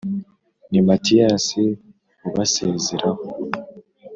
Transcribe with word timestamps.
Ni 0.71 0.79
Matiyasi 0.87 1.61
ubasezeraho. 2.27 3.23